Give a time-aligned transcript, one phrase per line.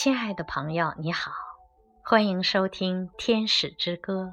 [0.00, 1.32] 亲爱的朋友，你好，
[2.04, 4.26] 欢迎收听《天使之歌》。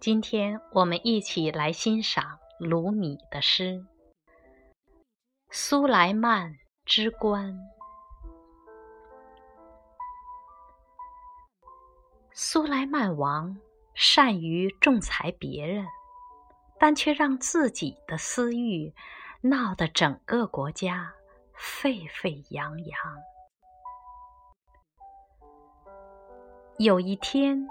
[0.00, 3.74] 今天我们一起来欣赏鲁米的诗
[5.52, 7.52] 《苏莱曼之冠》。
[12.32, 13.56] 苏莱曼王
[13.94, 15.86] 善于仲裁别人，
[16.80, 18.92] 但却让自己的私欲
[19.42, 21.14] 闹得整个国家
[21.54, 22.98] 沸沸扬扬。
[26.78, 27.66] 有一天，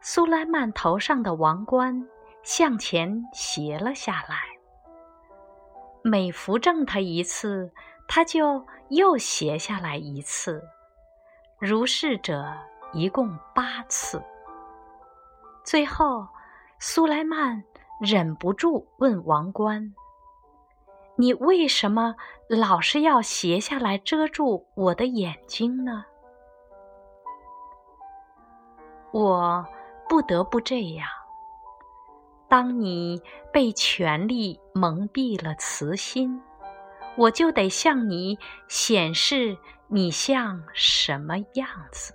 [0.00, 2.08] 苏莱曼头上的王冠
[2.42, 4.38] 向前斜了下来。
[6.02, 7.70] 每扶正他一次，
[8.08, 10.62] 他就又斜下来一次，
[11.58, 12.50] 如是者
[12.94, 14.22] 一共八次。
[15.62, 16.26] 最后，
[16.78, 17.62] 苏莱曼
[18.00, 19.94] 忍不住问王冠
[21.16, 22.14] ：“你为什么
[22.48, 26.06] 老是要斜下来遮住我的眼睛呢？”
[29.14, 29.64] 我
[30.08, 31.06] 不得不这样。
[32.48, 36.42] 当你被权力蒙蔽了慈心，
[37.16, 39.56] 我就得向你显示
[39.86, 42.12] 你像什么样子。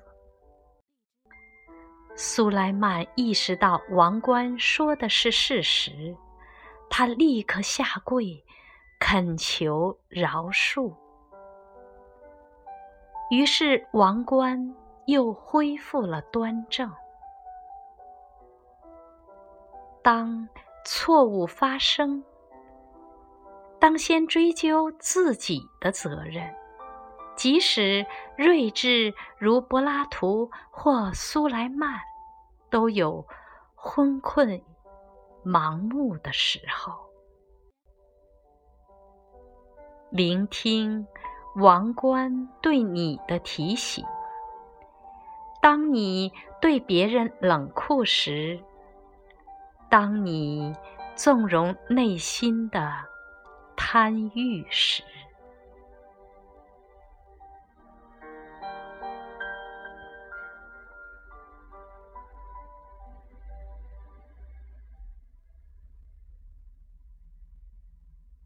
[2.18, 6.18] 苏莱曼意识到王冠说的是事实，
[6.90, 8.44] 他立刻下跪
[9.00, 10.94] 恳求饶恕。
[13.32, 14.76] 于是王冠。
[15.10, 16.92] 又恢复了端正。
[20.04, 20.48] 当
[20.86, 22.24] 错误发生，
[23.80, 26.56] 当先追究自己的责任，
[27.36, 28.06] 即使
[28.38, 32.00] 睿智如柏拉图或苏莱曼，
[32.70, 33.26] 都有
[33.76, 34.62] 昏困、
[35.44, 36.94] 盲目的时候。
[40.12, 41.06] 聆听
[41.56, 44.06] 王冠对你的提醒。
[45.70, 48.60] 当你对别人冷酷时，
[49.88, 50.74] 当你
[51.16, 52.92] 纵容内心的
[53.78, 55.04] 贪欲时。